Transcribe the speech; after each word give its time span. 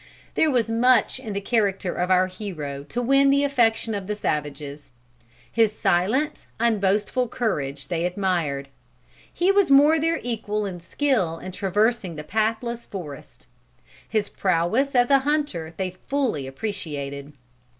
There 0.33 0.49
was 0.49 0.67
much 0.67 1.19
in 1.19 1.33
the 1.33 1.39
character 1.41 1.93
of 1.93 2.09
our 2.09 2.25
hero 2.25 2.83
to 2.85 3.01
win 3.03 3.29
the 3.29 3.43
affection 3.43 3.93
of 3.93 4.07
the 4.07 4.15
savages. 4.15 4.93
His 5.51 5.77
silent, 5.77 6.47
unboastful 6.59 7.27
courage 7.27 7.87
they 7.87 8.03
admired. 8.05 8.69
He 9.31 9.51
was 9.51 9.69
more 9.69 9.99
than 9.99 10.01
their 10.01 10.19
equal 10.23 10.65
in 10.65 10.73
his 10.79 10.85
skill 10.87 11.37
in 11.37 11.51
traversing 11.51 12.15
the 12.15 12.23
pathless 12.23 12.87
forest. 12.87 13.45
His 14.09 14.27
prowess 14.27 14.95
as 14.95 15.11
a 15.11 15.19
hunter 15.19 15.75
they 15.77 15.91
fully 16.07 16.47
appreciated. 16.47 17.33